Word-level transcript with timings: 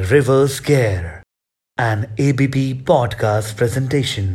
Reverse 0.00 0.56
Care, 0.60 1.22
an 1.78 2.00
ABP 2.20 2.56
podcast 2.90 3.52
presentation. 3.60 4.26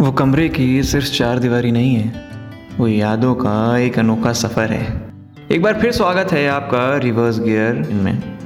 वो 0.00 0.12
कमरे 0.12 0.48
की 0.48 0.82
सिर्फ़ 0.82 1.06
चार 1.06 1.38
दीवारी 1.38 1.72
नहीं 1.72 1.96
है 1.96 2.30
वो 2.78 2.88
यादों 2.88 3.34
का 3.34 3.78
एक 3.78 3.98
अनोखा 3.98 4.32
सफ़र 4.32 4.72
है। 4.72 5.10
एक 5.50 5.62
बार 5.62 5.80
फिर 5.80 5.92
स्वागत 5.92 6.32
है 6.32 6.48
आपका 6.48 6.96
रिवर्स 6.96 7.40
गियर 7.40 7.74
में 7.74 8.38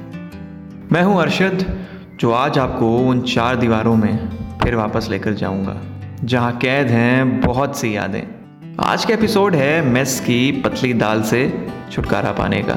मैं 0.93 1.03
हूँ 1.03 1.23
अरशद 1.23 1.87
जो 2.21 2.33
आज 2.33 2.59
आपको 2.59 2.99
उन 2.99 3.21
चार 3.21 3.57
दीवारों 3.57 3.97
में 3.97 4.29
फिर 4.63 4.75
वापस 4.75 5.09
लेकर 5.11 5.35
जाऊँगा 5.35 5.81
जहाँ 6.25 6.57
कैद 6.57 6.87
हैं 6.87 7.41
बहुत 7.41 7.79
सी 7.79 7.97
यादें। 7.97 8.38
आज 8.81 9.05
का 9.05 9.15
एपिसोड 9.15 9.55
है 9.55 9.83
मेस 9.83 10.21
की 10.21 10.53
पतली 10.53 10.95
दाल 10.95 11.23
से 11.23 11.69
छुटकारा 11.93 12.33
पाने 12.33 12.67
का। 12.69 12.75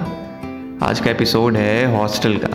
आज 0.85 0.99
का 0.99 1.11
एपिसोड 1.11 1.57
है 1.57 1.97
हॉस्टल 1.97 2.37
का। 2.37 2.47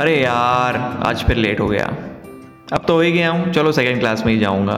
अरे 0.00 0.22
यार, 0.22 1.02
आज 1.06 1.24
फिर 1.24 1.36
लेट 1.36 1.60
हो 1.60 1.68
गया। 1.68 1.86
अब 2.72 2.84
तो 2.88 2.94
हो 2.94 3.00
ही 3.00 3.12
गया 3.12 3.30
हूँ। 3.30 3.52
चलो 3.52 3.72
सेकेंड 3.72 4.00
क्लास 4.00 4.22
में 4.26 4.32
ही 4.32 4.38
जाऊँगा। 4.38 4.74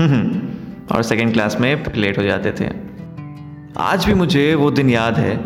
और 0.96 1.02
सेकेंड 1.02 1.32
क्लास 1.32 1.56
में 1.60 1.84
फिर 1.84 1.94
लेट 1.94 2.18
हो 2.18 2.22
जाते 2.22 2.52
थे। 2.52 2.70
आज 3.76 4.06
भी 4.06 4.14
मुझे 4.14 4.54
वो 4.54 4.70
दिन 4.70 4.90
याद 4.90 5.18
है 5.18 5.40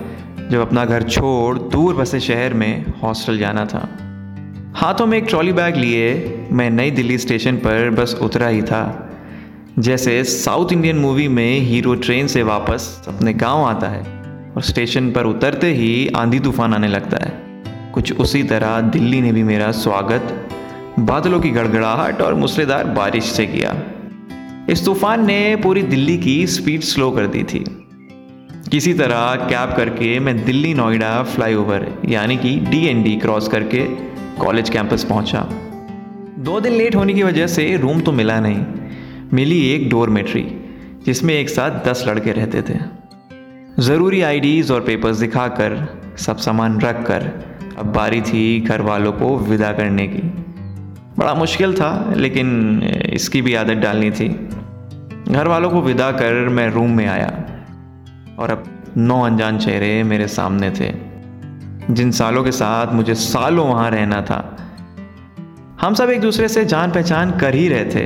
जब 0.48 0.60
अपना 0.60 0.84
घर 0.84 1.02
छोड़ 1.02 1.59
दूर 1.59 1.95
बसे 1.95 2.20
शहर 2.20 2.54
में 2.54 2.84
हॉस्टल 3.02 3.38
जाना 3.38 3.66
था। 3.66 3.88
हाथों 4.77 5.06
में 5.06 5.16
एक 5.19 5.24
ट्रॉली 5.28 5.52
बैग 5.52 5.77
लिए, 5.77 6.38
मैं 6.52 6.70
नई 6.70 6.91
दिल्ली 6.91 7.19
स्टेशन 7.19 7.56
पर 7.56 7.91
बस 7.91 8.15
उतरा 8.23 8.46
ही 8.46 8.62
था। 8.62 9.10
जैसे 9.78 10.24
साउथ 10.24 10.73
इंडियन 10.73 10.96
मूवी 10.96 11.27
में 11.28 11.60
हीरो 11.60 11.95
ट्रेन 11.95 12.27
से 12.27 12.42
वापस 12.42 13.05
अपने 13.09 13.32
गाँव 13.32 13.65
आता 13.65 13.88
है 13.88 14.02
और 14.57 14.62
स्टेशन 14.62 15.10
पर 15.12 15.24
उतरते 15.24 15.73
ही 15.73 16.09
आंधी 16.16 16.38
तूफ़ान 16.38 16.74
आने 16.74 16.88
लगता 16.88 17.24
है। 17.24 17.32
कुछ 17.93 18.12
उसी 18.12 18.43
तरह 18.43 18.80
दिल्ली 18.80 19.21
ने 19.21 19.32
भी 19.32 19.43
मेरा 19.43 19.71
स्वागत, 19.73 20.49
बादलों 20.99 21.40
की 21.40 21.51
गड़गड़ाहट 21.51 22.21
और 22.21 22.34
मूसलेदार 22.34 22.84
बारिश 22.87 23.24
से 23.24 23.46
किया। 23.46 23.77
इस 24.71 24.84
तूफ़ान 24.84 25.27
ने 25.27 25.56
पूरी 25.56 25.82
दिल्ली 25.82 26.16
की 26.18 26.46
स्पीड 26.46 26.80
स्लो 26.80 27.10
कर 27.10 27.27
दी 27.27 27.43
थी। 27.43 27.65
किसी 28.73 28.95
तरह 28.95 29.34
कैब 29.51 29.77
करके 29.77 30.18
मैं 30.21 30.45
दिल्ली 30.45 30.74
नोएडा 30.74 31.23
फ्लाईओवर, 31.23 31.87
यानी 32.09 32.37
कि 32.37 32.56
डीएनडी 32.60 33.16
क्रॉस 33.16 33.49
करके 33.49 34.13
कॉलेज 34.38 34.71
कैंपस 34.71 35.04
पहुँचा। 35.04 35.49
दो 36.38 36.60
दिन 36.60 36.73
लेट 36.73 36.96
होने 36.96 37.15
की 37.15 37.23
वजह 37.23 37.46
से 37.46 37.77
रूम 37.77 38.01
तो 38.01 38.13
मिला 38.13 38.40
नहीं। 38.40 38.65
मिली 39.32 39.60
एक 39.68 39.90
डोरमेट्री, 39.90 40.43
जिसमें 41.07 41.35
एक 41.35 41.49
साथ 41.49 41.85
दस 41.88 42.04
लड़के 42.09 42.32
रहते 42.32 42.62
थे। 42.62 42.79
ज़रूरी 43.82 44.23
आईडीज़ 44.23 44.73
और 44.73 44.80
पेपर्स 44.80 45.16
दिखाकर, 45.16 45.87
सब 46.18 46.37
सामान 46.37 46.80
रख 46.80 47.07
कर 47.07 47.30
अब 47.79 47.87
बारी 47.87 48.21
थी 48.23 48.60
घर 48.60 48.80
वालों 48.80 49.12
को 49.12 49.37
विदा 49.38 49.73
करने 49.73 50.07
की। 50.07 50.23
बड़ा 51.18 51.35
मुश्किल 51.35 51.74
था, 51.74 52.15
लेकिन 52.16 52.82
इसकी 53.12 53.43
भी 53.43 53.55
आदत 53.55 53.74
डालनी 53.74 54.10
थी। 54.10 54.29
घर 55.29 55.49
वालों 55.49 55.71
को 55.71 55.80
विदा 55.82 56.10
कर 56.12 56.49
मैं 56.49 56.68
रूम 56.68 56.90
में 56.90 57.07
आया, 57.07 57.32
और 58.38 58.51
अब 58.51 58.65
नौ 58.96 59.21
अनजान 59.23 59.59
चेहरे 59.59 60.02
मेरे 60.02 60.29
सामने 60.29 60.71
थे। 60.71 61.13
जिन 61.90 62.10
सालों 62.10 62.45
के 62.45 62.52
साथ 62.52 62.93
मुझे 62.95 63.15
सालों 63.15 63.66
वहाँ 63.68 63.90
रहना 63.90 64.21
था, 64.22 64.38
हम 65.81 65.94
सब 65.94 66.10
एक 66.10 66.21
दूसरे 66.21 66.49
से 66.49 66.65
जान 66.65 66.93
पहचान 66.93 67.38
कर 67.38 67.54
ही 67.54 67.69
रहे 67.69 67.84
थे 67.84 68.04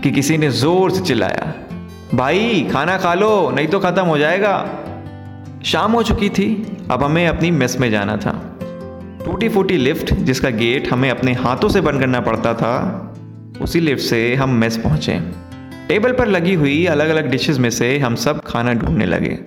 कि 0.00 0.10
किसी 0.10 0.38
ने 0.38 0.50
ज़ोर 0.52 0.90
से 0.90 1.00
चिल्लाया, 1.00 1.52
भाई, 2.14 2.68
खाना 2.72 2.96
खा 2.98 3.14
लो, 3.14 3.50
नहीं 3.50 3.68
तो 3.68 3.78
खत्म 3.80 4.02
हो 4.02 4.18
जाएगा। 4.18 4.56
शाम 5.64 5.92
हो 5.92 6.02
चुकी 6.02 6.28
थी, 6.28 6.48
अब 6.90 7.04
हमें 7.04 7.26
अपनी 7.26 7.50
मेस 7.50 7.78
में 7.80 7.90
जाना 7.90 8.16
था। 8.16 8.32
टूटी 9.24 9.48
फूटी 9.48 9.76
लिफ्ट 9.76 10.12
जिसका 10.14 10.50
गेट 10.50 10.92
हमें 10.92 11.08
अपने 11.10 11.32
हाथों 11.34 11.68
से 11.68 11.80
बंद 11.80 12.00
करना 12.00 12.20
पड़ता 12.20 12.54
था, 12.54 12.74
उसी 13.62 13.80
लिफ्ट 13.80 14.02
से 14.02 14.34
हम 14.34 14.50
मेस 14.50 14.76
पहुँचे। 14.76 15.18
टेबल 15.88 16.12
पर 16.12 16.26
लगी 16.26 16.54
हुई 16.54 16.84
अलग 16.86 17.08
अलग 17.08 17.30
डिशेस 17.30 17.58
में 17.58 17.70
से 17.70 17.98
हम 17.98 18.14
सब 18.16 18.40
खाना 18.42 18.72
ढूँढने 18.74 19.06
लगे। 19.06 19.38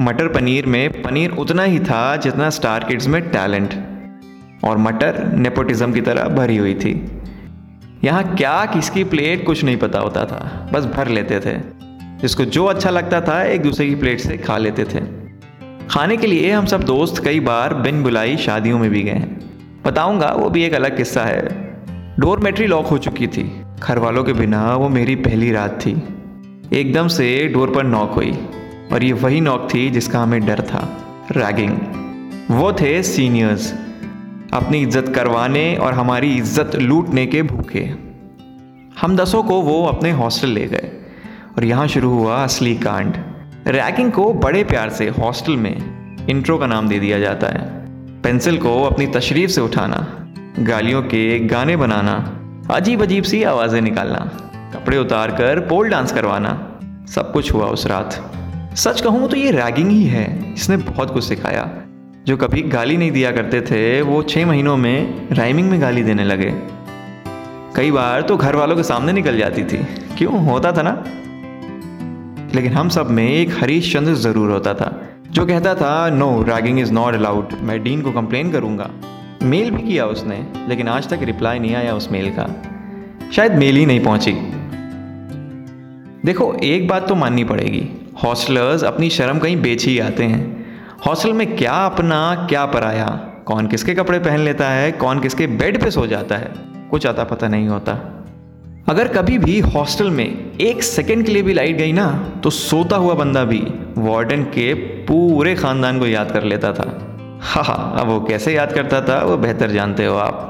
मटर 0.00 0.28
पनीर 0.28 0.66
में 0.66 1.02
पनीर 1.02 1.30
उतना 1.30 1.62
ही 1.62 1.78
था 1.78 2.16
जितना 2.16 2.50
स्टार 2.50 2.84
किड्स 2.84 3.06
में 3.06 3.22
टैलेंट। 3.22 3.74
और 4.64 4.78
मटर 4.78 5.32
नेपोटिज्म 5.32 5.92
की 5.92 6.00
तरह 6.00 6.24
भरी 6.24 6.56
हुई 6.56 6.74
थी। 6.74 7.22
यहाँ 8.04 8.34
क्या 8.34 8.64
किसकी 8.64 9.04
प्लेट 9.04 9.46
कुछ 9.46 9.64
नहीं 9.64 9.76
पता 9.76 9.98
होता 9.98 10.24
था, 10.24 10.70
बस 10.72 10.84
भर 10.84 11.08
लेते 11.08 11.40
थे। 11.40 11.58
जिसको 12.20 12.44
जो 12.44 12.64
अच्छा 12.64 12.90
लगता 12.90 13.20
था, 13.20 13.44
एक 13.44 13.62
दूसरे 13.62 13.88
की 13.88 13.94
प्लेट 13.94 14.20
से 14.20 14.36
खा 14.36 14.58
लेते 14.58 14.84
थे। 14.84 15.00
खाने 15.90 16.16
के 16.16 16.26
लिए 16.26 16.52
हम 16.52 16.66
सब 16.66 16.82
दोस्त 16.82 17.24
कई 17.24 17.40
बार 17.40 17.74
बिन 17.74 18.02
बुलाई 18.02 18.36
शादियों 18.36 18.78
में 18.78 18.90
भी 18.90 19.02
गए। 19.02 19.10
हैं 19.10 19.40
बताऊँगा, 19.86 20.28
वो 20.28 20.50
भी 20.50 20.64
एक 20.64 20.74
अलग 20.74 20.96
किस्सा 20.96 21.24
है। 21.24 21.42
डोर 21.48 22.14
डोरमेट्री 22.20 22.66
लॉक 22.66 22.86
हो 22.86 22.98
चुकी 22.98 23.26
थी। 23.26 23.62
घर 23.80 23.98
वालों 23.98 24.24
के 24.24 24.32
बिना 24.32 24.76
वो 24.76 24.88
मेरी 24.88 25.14
पहली 25.14 25.52
रात 25.52 25.78
थी। 25.80 26.02
एकदम 26.72 27.08
से 27.08 27.48
डोर 27.48 27.70
पर 27.70 27.84
नॉक 27.84 28.10
हुई। 28.10 28.38
और 28.92 29.04
ये 29.04 29.12
वही 29.14 29.40
नौक 29.40 29.68
थी 29.74 29.88
जिसका 29.90 30.22
हमें 30.22 30.44
डर 30.46 30.60
था 30.62 30.86
रैगिंग 31.32 31.78
वो 32.50 32.72
थे 32.72 33.02
सीनियर्स 33.02 33.72
अपनी 34.54 34.80
इज़्ज़त 34.82 35.12
करवाने 35.14 35.74
और 35.76 35.92
हमारी 35.92 36.34
इज़्ज़त 36.36 36.74
लूटने 36.76 37.26
के 37.26 37.42
भूखे। 37.42 37.82
हम 39.00 39.16
दसों 39.16 39.42
को 39.42 39.60
वो 39.62 39.84
अपने 39.86 40.10
हॉस्टल 40.12 40.48
ले 40.48 40.66
गए 40.66 40.90
और 41.56 41.64
यहाँ 41.64 41.86
शुरू 41.88 42.10
हुआ 42.10 42.42
असली 42.44 42.74
कांड। 42.76 43.14
रैगिंग 43.68 44.10
को 44.12 44.32
बड़े 44.36 44.64
प्यार 44.64 44.90
से 44.90 45.08
हॉस्टल 45.18 45.56
में 45.56 46.26
इंट्रो 46.28 46.58
का 46.58 46.66
नाम 46.66 46.88
दे 46.88 46.98
दिया 46.98 47.18
जाता 47.18 47.46
है। 47.48 47.62
पेंसिल 48.22 48.58
को 48.58 48.82
अपनी 48.84 49.06
तशरीफ़ 49.08 49.50
से 49.50 49.60
उठाना, 49.60 50.06
गालियों 50.60 51.02
के 51.04 51.38
गाने 51.46 51.76
बनाना 51.76 52.16
अजीब 52.70 53.02
अजीब 53.02 53.24
सी 53.24 53.42
आवाज़ें 53.44 53.80
निकालना, 53.80 54.18
कपड़े 54.74 54.98
उतार 54.98 55.30
कर 55.30 55.60
पोल 55.68 55.88
डांस 55.88 56.12
करवाना, 56.12 56.52
सब 57.08 57.32
कुछ 57.32 57.52
हुआ 57.52 57.66
उस 57.68 57.86
रात। 57.86 58.20
सच 58.76 59.00
कहूँ 59.00 59.28
तो 59.28 59.36
ये 59.36 59.50
रैगिंग 59.50 59.90
ही 59.90 60.04
है। 60.04 60.52
इसने 60.52 60.76
बहुत 60.76 61.10
कुछ 61.10 61.24
सिखाया। 61.24 61.70
जो 62.26 62.36
कभी 62.36 62.62
गाली 62.62 62.96
नहीं 62.96 63.10
दिया 63.10 63.30
करते 63.30 63.60
थे, 63.60 64.02
वो 64.02 64.22
छः 64.22 64.46
महीनों 64.46 64.76
में 64.76 65.28
राइमिंग 65.32 65.70
में 65.70 65.80
गाली 65.80 66.02
देने 66.02 66.24
लगे। 66.24 66.54
कई 67.76 67.90
बार 67.90 68.22
तो 68.22 68.36
घर 68.36 68.56
वालों 68.56 68.76
के 68.76 68.82
सामने 68.82 69.12
निकल 69.12 69.38
जाती 69.38 69.64
थी। 69.64 69.78
क्यों? 70.18 70.44
होता 70.44 70.72
था 70.72 70.82
ना। 70.82 71.04
लेकिन 72.54 72.72
हम 72.72 72.88
सब 72.88 73.10
में 73.10 73.30
एक 73.30 73.50
हरीश 73.60 73.92
चंद्र 73.92 74.14
ज़रूर 74.14 74.50
होता 74.50 74.74
था, 74.74 75.02
जो 75.30 75.46
कहता 75.46 75.74
था 75.74 76.10
no 76.10 76.42
ragging 76.42 76.80
is 76.80 76.92
not 76.92 77.14
allowed 77.14 77.48
मैं 77.60 77.82
डीन 77.82 78.02
को 78.02 78.12
कंप्लेन 78.12 78.52
करूँगा। 78.52 78.90
मेल 79.42 79.70
भी 79.70 79.82
किया 79.82 80.06
उसने, 80.06 80.46
लेकिन 80.68 80.88
आज 80.88 81.08
तक 81.08 81.18
रिप्लाई 81.22 81.58
नहीं 81.58 81.74
आया 81.74 81.94
उस 81.94 82.12
मेल 82.12 82.30
का। 82.30 82.62
शायद 83.32 83.54
मेल 83.54 83.76
ही 83.76 83.86
नहीं 83.86 84.00
पहुँची। 84.00 84.32
देखो, 86.24 86.54
एक 86.54 86.88
बात 86.88 87.08
तो 87.08 87.14
माननी 87.14 87.44
पड़ेगी। 87.44 87.99
हॉस्टलर्स 88.24 88.84
अपनी 88.84 89.10
शर्म 89.10 89.38
कहीं 89.38 89.62
बेच 89.62 89.84
ही 89.84 89.98
आते 89.98 90.24
हैं। 90.24 90.66
हॉस्टल 91.06 91.32
में 91.32 91.56
क्या 91.56 91.72
अपना, 91.72 92.46
क्या 92.50 92.66
पराया? 92.66 93.06
कौन 93.46 93.66
किसके 93.66 93.94
कपड़े 93.94 94.18
पहन 94.18 94.38
लेता 94.38 94.68
है? 94.68 94.92
कौन 94.92 95.20
किसके 95.20 95.46
बेड 95.46 95.82
पे 95.82 95.90
सो 95.90 96.06
जाता 96.06 96.36
है? 96.36 96.50
कुछ 96.90 97.06
आता 97.06 97.24
पता 97.24 97.48
नहीं 97.48 97.68
होता। 97.68 98.16
अगर 98.88 99.08
कभी 99.08 99.38
भी 99.38 99.60
हॉस्टल 99.60 100.10
में 100.10 100.58
एक 100.60 100.82
सेकंड 100.82 101.26
के 101.26 101.32
लिए 101.32 101.42
भी 101.42 101.54
लाइट 101.54 101.76
गई 101.76 101.92
ना 101.92 102.32
तो 102.44 102.50
सोता 102.50 102.96
हुआ 102.96 103.14
बंदा 103.14 103.44
भी 103.44 103.66
वार्डन 103.98 104.42
के 104.42 104.74
पूरे 104.74 105.54
खानदान 105.54 105.98
को 105.98 106.06
याद 106.06 106.30
कर 106.30 106.42
लेता 106.42 106.72
था। 106.72 107.16
हाँ 107.42 107.64
हाँ 107.64 108.00
अब 108.00 108.06
वो 108.06 108.20
कैसे 108.20 108.54
याद 108.54 108.72
करता 108.72 109.00
था, 109.00 109.24
वो 109.24 109.36
बेहतर 109.36 109.70
जानते 109.70 110.04
हो 110.04 110.16
आप। 110.16 110.46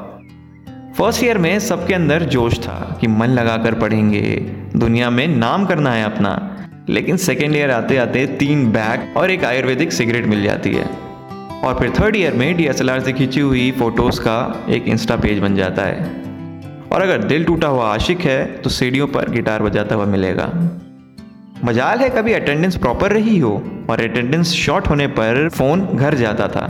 फ़र्स्ट 0.98 1.24
ईयर 1.24 1.38
में 1.38 1.58
सबके 1.58 1.94
अंदर 1.94 2.22
जोश 2.22 2.58
था 2.58 2.98
कि 3.00 3.06
मन 3.06 3.26
लगाकर 3.26 3.74
पढ़ेंगे। 3.74 4.36
दुनिया 4.76 5.10
में 5.10 5.28
नाम 5.28 5.66
करना 5.66 5.90
है 5.90 6.04
अपना। 6.04 6.49
लेकिन 6.90 7.16
सेकेंड 7.16 7.54
ईयर 7.56 7.70
आते 7.70 7.96
आते 7.96 8.26
तीन 8.38 8.70
बैग 8.72 9.16
और 9.16 9.30
एक 9.30 9.44
आयुर्वेदिक 9.44 9.92
सिगरेट 9.92 10.26
मिल 10.26 10.42
जाती 10.42 10.74
है। 10.74 10.84
और 11.64 11.76
फिर 11.78 11.90
थर्ड 11.90 12.16
ईयर 12.16 12.34
में 12.34 12.56
डीएसएलआर 12.56 13.00
से 13.00 13.12
खींची 13.12 13.40
हुई 13.40 13.70
फ़ोटोज़ 13.70 14.20
का 14.20 14.66
एक 14.68 14.88
इंस्टा 14.88 15.16
पेज 15.16 15.38
बन 15.38 15.56
जाता 15.56 15.82
है। 15.82 16.04
और 16.92 17.02
अगर 17.02 17.24
दिल 17.24 17.44
टूटा 17.44 17.68
हुआ 17.68 17.94
आशिक 17.94 18.20
है 18.20 18.44
तो 18.52 18.70
सीढ़ियों 18.70 19.06
पर 19.06 19.30
गिटार 19.30 19.62
बजाता 19.62 19.94
हुआ 19.94 20.04
मिलेगा। 20.04 20.46
मजाल 21.64 21.98
है 21.98 22.08
कभी 22.10 22.32
अटेंडेंस 22.32 22.76
प्रॉपर 22.76 23.12
रही 23.12 23.38
हो, 23.38 23.52
और 23.90 24.02
अटेंडेंस 24.02 24.52
शॉर्ट 24.52 24.88
होने 24.88 25.06
पर 25.06 25.48
फ़ोन 25.48 25.86
घर 25.86 26.14
जाता 26.14 26.48
था। 26.48 26.66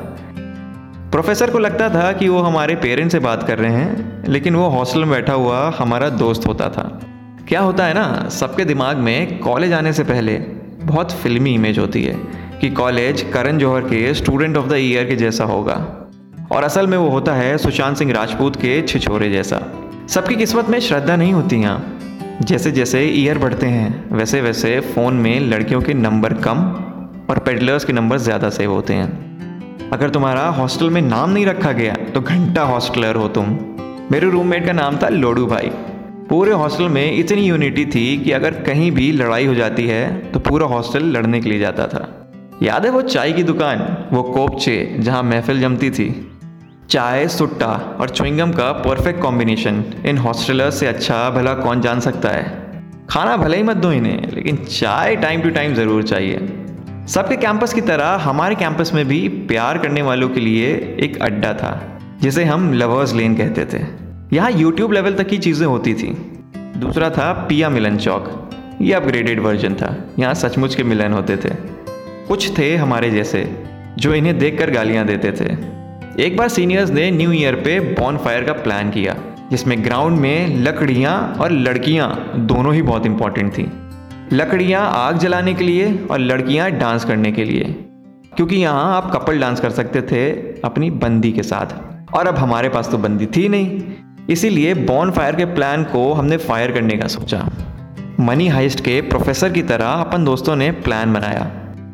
प्रोफेसर 1.12 1.50
को 1.50 1.58
लगता 1.58 1.88
था 1.88 2.12
कि 2.12 2.28
वो 2.28 2.38
हमारे 2.38 2.74
पेरेंट्स 2.74 3.12
से 3.12 3.18
बात 3.18 3.46
कर 3.46 3.58
रहे 3.58 3.72
हैं, 3.72 4.24
लेकिन 4.28 4.54
वो 4.54 4.68
हॉस्टल 4.68 5.00
में 5.00 5.10
बैठा 5.10 5.32
हुआ 5.32 5.70
हमारा 5.78 6.08
दोस्त 6.08 6.46
होता 6.46 6.68
था। 6.68 7.00
क्या 7.50 7.60
होता 7.60 7.84
है 7.84 7.94
ना, 7.94 8.28
सबके 8.30 8.64
दिमाग 8.64 8.96
में 8.96 9.38
कॉलेज 9.38 9.72
आने 9.72 9.92
से 9.92 10.02
पहले 10.04 10.36
बहुत 10.82 11.12
फिल्मी 11.12 11.54
इमेज 11.54 11.78
होती 11.78 12.02
है 12.04 12.14
कि 12.60 12.70
कॉलेज 12.70 13.22
करण 13.32 13.58
जौहर 13.58 13.80
के 13.82 14.12
स्टूडेंट 14.14 14.56
ऑफ़ 14.56 14.66
द 14.66 14.74
ईयर 14.74 15.04
के 15.04 15.16
जैसा 15.16 15.44
होगा। 15.44 15.74
और 16.52 16.64
असल 16.64 16.86
में 16.86 16.96
वो 16.98 17.08
होता 17.08 17.34
है 17.34 17.58
सुशांत 17.58 17.96
सिंह 17.96 18.12
राजपूत 18.12 18.56
के 18.56 18.80
छिछोरे 18.82 19.30
जैसा। 19.30 19.60
सबकी 20.08 20.36
किस्मत 20.36 20.68
में 20.68 20.78
श्रद्धा 20.80 21.16
नहीं 21.16 21.32
होती 21.32 21.56
यहाँ। 21.56 22.38
जैसे 22.42 22.70
जैसे 22.70 23.04
ईयर 23.04 23.38
बढ़ते 23.38 23.66
हैं 23.66 24.16
वैसे 24.16 24.40
वैसे 24.40 24.78
फ़ोन 24.94 25.14
में 25.16 25.38
लड़कियों 25.40 25.80
के 25.80 25.94
नंबर 25.96 26.34
कम 26.46 26.64
और 27.30 27.42
पेडलर्स 27.46 27.84
के 27.84 27.92
नंबर 27.92 28.18
ज़्यादा 28.20 28.50
सेव 28.50 28.72
होते 28.72 28.94
हैं। 28.94 29.90
अगर 29.92 30.10
तुम्हारा 30.10 30.48
हॉस्टल 30.52 30.90
में 30.90 31.02
नाम 31.02 31.30
नहीं 31.30 31.46
रखा 31.46 31.72
गया 31.72 31.94
तो 32.14 32.20
घंटा 32.20 32.62
हॉस्टलर 32.64 33.16
हो 33.16 33.28
तुम। 33.28 33.58
मेरे 34.12 34.30
रूममेट 34.30 34.66
का 34.66 34.72
नाम 34.74 34.96
था 34.96 35.08
लोडू 35.08 35.46
भाई। 35.46 35.70
पूरे 36.30 36.52
हॉस्टल 36.52 36.88
में 36.88 37.18
इतनी 37.18 37.42
यूनिटी 37.42 37.84
थी 37.84 38.16
कि 38.16 38.32
अगर 38.32 38.54
कहीं 38.62 38.90
भी 38.92 39.10
लड़ाई 39.12 39.46
हो 39.46 39.54
जाती 39.54 39.86
है 39.86 40.30
तो 40.32 40.40
पूरा 40.40 40.66
हॉस्टल 40.66 41.04
लड़ने 41.06 41.40
के 41.40 41.48
लिए 41.48 41.58
जाता 41.58 41.86
था। 41.86 42.02
याद 42.62 42.84
है 42.84 42.90
वो 42.90 43.00
चाय 43.02 43.32
की 43.32 43.42
दुकान, 43.42 43.78
वो 44.12 44.22
कोपचे, 44.22 44.96
जहाँ 44.98 45.22
महफिल 45.22 45.60
जमती 45.60 45.90
थी? 45.90 46.08
चाय, 46.90 47.26
सुट्टा 47.28 47.66
और 48.00 48.08
चुइंगम 48.08 48.52
का 48.52 48.70
परफेक्ट 48.72 49.20
कॉम्बिनेशन 49.20 49.82
इन 50.06 50.18
हॉस्टलर्स 50.18 50.78
से 50.80 50.86
अच्छा 50.86 51.30
भला 51.30 51.54
कौन 51.54 51.80
जान 51.80 52.00
सकता 52.00 52.28
है? 52.28 52.44
खाना 53.10 53.36
भले 53.36 53.56
ही 53.56 53.62
मत 53.62 53.76
दो 53.76 53.90
इन्हें, 53.92 54.30
लेकिन 54.32 54.56
चाय 54.56 55.16
टाइम 55.16 55.42
टू 55.42 55.50
टाइम 55.50 55.74
ज़रूर 55.74 56.02
चाहिए। 56.02 56.38
सबके 57.06 57.36
कैंपस 57.36 57.74
की 57.74 57.80
तरह 57.80 58.20
हमारे 58.22 58.54
कैंपस 58.54 58.92
में 58.94 59.04
भी 59.08 59.26
प्यार 59.48 59.78
करने 59.78 60.02
वालों 60.02 60.28
के 60.28 60.40
लिए 60.40 60.70
एक 61.00 61.20
अड्डा 61.22 61.52
था, 61.54 61.98
जिसे 62.22 62.44
हम 62.44 62.72
लवर्स 62.74 63.14
लेन 63.14 63.34
कहते 63.34 63.64
थे। 63.64 63.82
यहाँ 64.32 64.50
यूट्यूब 64.50 64.92
लेवल 64.92 65.14
तक 65.14 65.26
की 65.26 65.38
चीज़ें 65.38 65.66
होती 65.66 65.94
थी। 65.94 66.06
दूसरा 66.76 67.10
था 67.10 67.32
पिया 67.32 67.68
मिलन 67.68 67.96
चौक। 67.96 68.50
ये 68.82 68.92
अपग्रेडेड 68.92 69.40
वर्जन 69.40 69.74
था। 69.74 70.10
यहाँ 70.18 70.34
सचमुच 70.34 70.74
के 70.74 70.82
मिलन 70.82 71.12
होते 71.12 71.36
थे। 71.36 71.48
कुछ 72.28 72.58
थे 72.58 72.76
हमारे 72.76 73.10
जैसे, 73.10 73.62
जो 73.98 74.14
इन्हें 74.14 74.38
देखकर 74.38 74.70
गालियाँ 74.70 75.06
देते 75.06 75.32
थे। 75.32 75.56
एक 76.22 76.36
बार 76.36 76.48
सीनियर्स 76.48 76.90
ने 76.90 77.10
न्यू 77.10 77.32
ईयर 77.32 77.54
पे 77.54 77.80
बॉन 77.80 78.16
फायर 78.16 78.44
का 78.44 78.52
प्लान 78.52 78.90
किया, 78.90 79.16
जिसमें 79.50 79.84
ग्राउंड 79.84 80.18
में 80.18 80.56
लकड़ियाँ 80.56 81.36
और 81.40 81.52
लड़कियाँ 81.52 82.32
दोनों 82.36 82.74
ही 82.74 82.82
बहुत 82.82 83.06
इंपॉर्टेंट 83.06 83.52
थी। 83.52 83.72
लकड़ियाँ 84.32 84.90
आग 84.94 85.18
जलाने 85.18 85.54
के 85.54 85.64
लिए 85.64 86.06
और 86.10 86.18
लड़कियाँ 86.18 86.70
डांस 86.70 87.04
करने 87.04 87.32
के 87.32 87.44
लिए। 87.44 87.64
क्योंकि 88.36 88.56
यहाँ 88.56 88.96
आप 88.96 89.10
कपल 89.14 89.40
डांस 89.40 89.60
कर 89.60 89.70
सकते 89.70 90.02
थे 90.02 90.30
अपनी 90.60 90.90
बंदी 90.90 91.32
के 91.32 91.42
साथ। 91.42 91.90
और 92.14 92.26
अब 92.26 92.36
हमारे 92.36 92.68
पास 92.68 92.90
तो 92.90 92.98
बंदी 92.98 93.26
थी 93.26 93.48
नहीं। 93.48 93.82
इसीलिए 94.30 94.74
बॉन 94.74 95.10
फायर 95.10 95.36
के 95.36 95.44
प्लान 95.44 95.84
को 95.84 96.12
हमने 96.12 96.36
फायर 96.36 96.72
करने 96.72 96.96
का 96.96 97.08
सोचा। 97.08 97.50
मनी 98.20 98.48
हाइस्ट 98.48 98.80
के 98.80 99.00
प्रोफेसर 99.00 99.52
की 99.52 99.62
तरह 99.62 99.86
अपन 99.86 100.24
दोस्तों 100.24 100.56
ने 100.56 100.70
प्लान 100.70 101.12
बनाया 101.12 101.50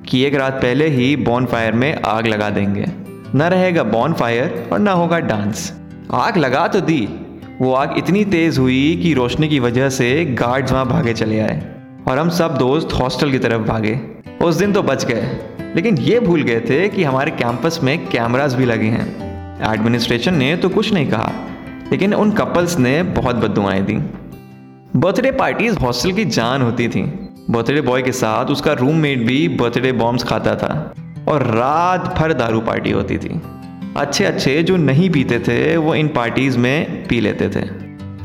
कि 0.09 0.23
एक 0.23 0.35
रात 0.35 0.53
पहले 0.53 0.89
ही 0.89 1.17
बॉन 1.17 1.47
फायर 1.47 1.73
में 1.73 2.03
आग 2.07 2.27
लगा 2.27 2.51
देंगे। 2.51 2.87
न 3.35 3.43
रहेगा 3.43 3.83
बॉन 3.83 4.13
फायर 4.13 4.69
और 4.73 4.79
न 4.79 4.89
होगा 4.89 5.19
डांस 5.19 5.81
आग 6.13 6.37
लगा 6.37 6.69
तो 6.69 6.81
दी। 6.81 7.09
वो 7.61 7.73
आग 7.73 7.95
इतनी 7.99 8.25
तेज 8.25 8.59
हुई 8.59 9.01
कि 9.03 9.15
रोशनी 9.15 9.49
की 9.49 9.61
वजह 9.61 9.89
से 9.89 10.25
गार्ड्स 10.25 10.73
वहाँ 10.73 10.89
भागे 10.89 11.13
चले 11.13 11.41
आए 11.41 11.75
और 12.09 12.19
हम 12.19 12.29
सब 12.29 12.59
दोस्त 12.59 12.89
हॉस्टल 12.93 13.31
की 13.31 13.39
तरफ़ 13.39 13.63
भागे। 13.63 14.01
उस 14.43 14.55
दिन 14.55 14.73
तो 14.73 14.83
बच 14.83 15.05
गए। 15.05 15.39
लेकिन 15.77 15.99
ये 15.99 16.21
भूल 16.21 16.43
गए 16.43 16.61
थे 16.61 16.89
कि 16.89 17.05
हमारे 17.05 17.31
कैंपस 17.31 17.81
में 17.83 18.07
कैमरास 18.07 18.55
भी 18.55 18.65
लगे 18.65 18.87
हैं। 18.87 19.07
एडमिनिस्ट्रेशन 19.75 20.35
ने 20.35 20.57
तो 20.57 20.69
कुछ 20.69 20.93
नहीं 20.93 21.11
कहा। 21.11 21.33
लेकिन 21.93 22.15
उन 22.15 22.31
कपल्स 22.31 22.79
ने 22.79 23.03
बहुत 23.03 23.37
बदुआएँ 23.37 23.83
दी। 23.83 23.95
बर्थडे 24.97 25.31
पार्टीज़ 25.31 25.79
हॉस्टल 25.79 26.13
की 26.13 26.25
जान 26.25 26.63
होती 26.63 26.89
थी। 26.89 27.03
बर्थडे 27.51 27.81
बॉय 27.81 28.03
के 28.03 28.13
साथ 28.13 28.45
उसका 28.45 28.73
रूममेट 28.73 29.19
भी 29.19 29.49
बर्थडे 29.49 29.93
बॉम्ब्स 29.93 30.25
खाता 30.25 30.55
था 30.55 30.95
और 31.29 31.43
रात 31.43 32.19
भर 32.19 32.33
दारू 32.33 32.61
पार्टी 32.61 32.91
होती 32.91 33.19
थी। 33.19 33.43
अच्छे 33.97 34.25
अच्छे 34.25 34.63
जो 34.63 34.77
नहीं 34.77 35.11
पीते 35.11 35.39
थे, 35.39 35.77
वो 35.77 35.95
इन 35.95 36.09
पार्टीज़ 36.09 36.59
में 36.59 37.07
पी 37.09 37.21
लेते 37.21 37.49
थे 37.49 37.69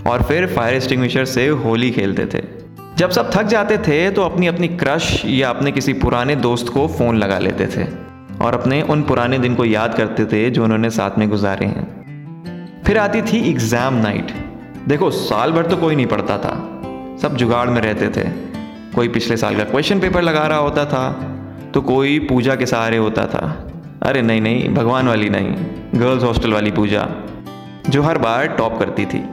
और 0.10 0.24
फिर 0.24 0.48
फायर 0.48 0.74
एक्सटिंग्विशर 0.74 1.26
से 1.26 1.48
होली 1.48 1.92
खेलते 1.92 2.26
थे। 2.26 2.44
जब 2.98 3.10
सब 3.10 3.32
थक 3.32 3.44
जाते 3.44 3.78
थे 3.78 4.12
तो 4.12 4.22
अपनी 4.22 4.48
अपनी 4.48 4.68
क्रश 4.68 5.26
या 5.26 5.50
अपने 5.50 5.72
किसी 5.72 5.94
पुराने 5.94 6.36
दोस्त 6.36 6.70
को 6.70 6.88
फ़ोन 6.88 7.18
लगा 7.18 7.40
लेते 7.40 7.68
थे 7.68 7.88
और 8.42 8.54
अपने 8.54 8.82
उन 8.82 9.04
पुराने 9.04 9.40
दिन 9.40 9.56
को 9.56 9.66
याद 9.66 9.94
करते 9.94 10.26
थे 10.26 10.50
जो 10.50 10.64
उन्होंने 10.64 10.90
साथ 10.90 11.18
में 11.18 11.30
गुजारे 11.30 11.66
हैं। 11.66 12.01
फिर 12.86 12.98
आती 12.98 13.22
थी 13.22 13.38
एग्ज़ाम 13.50 13.96
नाइट 13.96 14.32
देखो, 14.88 15.10
साल 15.12 15.52
भर 15.52 15.66
तो 15.66 15.78
कोई 15.78 15.96
नहीं 15.96 16.06
पढ़ता 16.08 16.38
था। 16.38 16.54
सब 17.22 17.36
जुगाड़ 17.38 17.70
में 17.70 17.82
रहते 17.82 18.08
थे। 18.12 18.30
कोई 18.96 19.08
पिछले 19.10 19.38
साल 19.38 19.56
का 19.56 19.64
क्वेश्चन 19.64 20.00
पेपर 20.00 20.22
लगा 20.22 20.46
रहा 20.48 20.58
होता 20.60 20.86
था 20.86 21.10
तो 21.74 21.82
कोई 21.84 22.18
पूजा 22.20 22.56
के 22.56 22.66
सहारे 22.66 22.98
होता 22.98 23.26
था। 23.26 23.44
अरे 24.04 24.22
नहीं 24.22 24.42
नहीं, 24.42 24.70
भगवान 24.70 25.08
वाली 25.08 25.30
नहीं 25.30 25.54
गर्ल्स 25.96 26.24
हॉस्टल 26.24 26.54
वाली 26.54 26.72
पूजा, 26.72 27.08
जो 27.90 28.02
हर 28.02 28.18
बार 28.18 28.48
टॉप 28.48 28.80
करती 28.80 29.06
थी। 29.06 29.24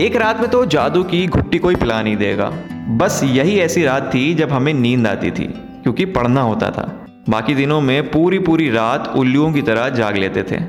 एक 0.00 0.16
रात 0.16 0.40
में 0.40 0.48
तो 0.50 0.64
जादू 0.66 1.02
की 1.04 1.26
घुट्टी 1.26 1.58
कोई 1.58 1.74
पिला 1.74 2.02
नहीं 2.02 2.16
देगा। 2.16 2.50
बस 2.98 3.20
यही 3.24 3.58
ऐसी 3.60 3.84
रात 3.84 4.10
थी 4.14 4.34
जब 4.34 4.52
हमें 4.52 4.72
नींद 4.74 5.06
आती 5.06 5.30
थी, 5.30 5.44
क्योंकि 5.82 6.04
पढ़ना 6.04 6.40
होता 6.42 6.70
था। 6.70 6.86
बाकी 7.28 7.54
दिनों 7.54 7.80
में 7.80 8.10
पूरी 8.10 8.38
पूरी 8.40 8.70
रात 8.70 9.12
उल्लुओं 9.16 9.52
की 9.52 9.62
तरह 9.62 9.88
जाग 9.90 10.16
लेते 10.16 10.42
थे। 10.42 10.60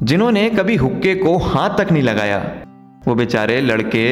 जिन्होंने 0.00 0.48
कभी 0.50 0.74
हुक्के 0.76 1.14
को 1.14 1.36
हाथ 1.38 1.76
तक 1.78 1.90
नहीं 1.92 2.02
लगाया। 2.02 2.38
वो 3.06 3.14
बेचारे 3.14 3.60
लड़के 3.60 4.04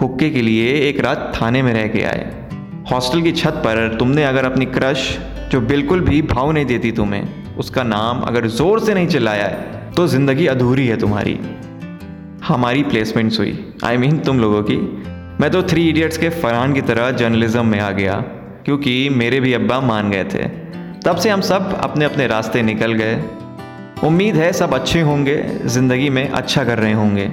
हुक्के 0.00 0.30
के 0.30 0.42
लिए 0.42 0.72
एक 0.88 1.00
रात 1.00 1.32
थाने 1.36 1.62
में 1.62 1.72
रह 1.72 1.86
के 1.88 2.02
आए। 2.02 2.24
हॉस्टल 2.90 3.22
की 3.22 3.32
छत 3.32 3.60
पर 3.64 3.96
तुमने 3.98 4.24
अगर 4.24 4.44
अपनी 4.44 4.66
क्रश 4.66 5.06
जो 5.52 5.60
बिल्कुल 5.60 6.00
भी 6.00 6.20
भाव 6.22 6.50
नहीं 6.52 6.64
देती 6.66 6.92
तुम्हें 6.92 7.56
उसका 7.56 7.82
नाम 7.82 8.20
अगर 8.20 8.46
ज़ोर 8.48 8.80
से 8.80 8.94
नहीं 8.94 9.06
चिल्लाया 9.06 9.48
तो 9.96 10.06
ज़िंदगी 10.06 10.46
अधूरी 10.46 10.86
है 10.86 10.96
तुम्हारी। 10.96 11.38
हमारी 12.44 12.82
प्लेसमेंट्स 12.82 13.38
हुई। 13.38 13.58
आई 13.84 13.96
I 13.96 14.00
मीन 14.00 14.10
mean, 14.10 14.24
तुम 14.26 14.40
लोगों 14.40 14.62
की। 14.62 14.76
मैं 15.40 15.50
तो 15.50 15.62
थ्री 15.62 15.88
इडियट्स 15.88 16.18
के 16.18 16.28
फरहान 16.28 16.72
की 16.74 16.80
तरह 16.82 17.10
जर्नलिज्म 17.10 17.66
में 17.66 17.80
आ 17.80 17.90
गया 17.90 18.14
क्योंकि 18.64 19.08
मेरे 19.08 19.40
भी 19.40 19.52
अब्बा 19.54 19.80
मान 19.80 20.10
गए 20.10 20.24
थे। 20.24 20.48
तब 21.04 21.16
से 21.16 21.30
हम 21.30 21.40
सब 21.40 21.78
अपने 21.80 22.04
अपने 22.04 22.26
रास्ते 22.26 22.62
निकल 22.62 22.92
गए। 22.92 23.22
उम्मीद 24.04 24.36
है 24.36 24.52
सब 24.52 24.74
अच्छे 24.74 25.00
होंगे, 25.00 25.36
ज़िंदगी 25.64 26.08
में 26.10 26.28
अच्छा 26.28 26.64
कर 26.64 26.78
रहे 26.78 26.92
होंगे। 26.92 27.28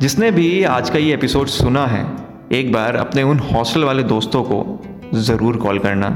जिसने 0.00 0.30
भी 0.30 0.62
आज 0.64 0.90
का 0.90 0.98
ये 0.98 1.14
एपिसोड 1.14 1.46
सुना 1.46 1.86
है, 1.86 2.04
एक 2.52 2.72
बार 2.72 2.96
अपने 2.96 3.22
उन 3.22 3.38
हॉस्टल 3.38 3.84
वाले 3.84 4.02
दोस्तों 4.02 4.42
को 4.42 4.80
ज़रूर 5.14 5.56
कॉल 5.56 5.78
करना 5.78 6.08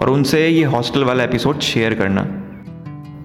और 0.00 0.10
उनसे 0.10 0.48
ये 0.48 0.64
हॉस्टल 0.64 1.04
वाला 1.04 1.24
एपिसोड 1.24 1.60
शेयर 1.60 1.94
करना। 1.94 2.20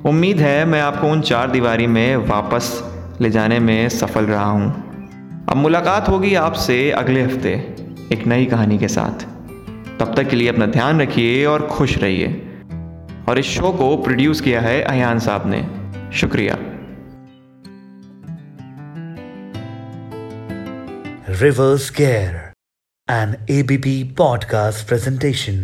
उम्मीद 0.09 0.39
है 0.39 0.65
मैं 0.65 0.81
आपको 0.81 1.07
उन 1.07 1.21
चार 1.21 1.51
दीवारी 1.51 1.87
में 1.87 2.15
वापस 2.17 2.69
ले 3.21 3.29
जाने 3.29 3.59
में 3.59 3.89
सफल 3.89 4.25
रहा 4.25 4.45
हूँ। 4.45 4.69
अब 5.49 5.57
मुलाकात 5.57 6.09
होगी 6.09 6.33
आपसे 6.35 6.91
अगले 6.91 7.21
हफ़्ते, 7.21 7.53
एक 8.13 8.27
नई 8.27 8.45
कहानी 8.45 8.77
के 8.77 8.87
साथ। 8.87 9.25
तब 9.99 10.13
तक 10.17 10.29
के 10.29 10.35
लिए 10.35 10.49
अपना 10.49 10.65
ध्यान 10.65 11.01
रखिए 11.01 11.45
और 11.45 11.67
खुश 11.67 11.97
रहिए। 11.97 12.41
और 13.29 13.39
इस 13.39 13.45
शो 13.45 13.71
को 13.71 13.95
प्रोड्यूस 13.97 14.41
किया 14.41 14.61
है 14.61 14.81
अयान 14.81 15.19
साहब 15.19 15.49
ने। 15.49 15.76
शुक्रिया 16.13 16.55
Reverse 21.39 21.89
Care, 21.91 22.53
an 23.09 23.35
ABP 23.49 24.13
podcast 24.15 24.85
presentation. 24.87 25.57